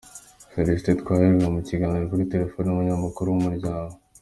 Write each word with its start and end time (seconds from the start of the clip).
Celestin 0.51 0.95
Twahirwa 1.01 1.47
mu 1.55 1.59
kiganiro 1.67 2.03
kuri 2.11 2.29
telefone 2.33 2.65
n’umunyamakuru 2.67 3.27
wa 3.29 3.37
Umuryango. 3.39 3.93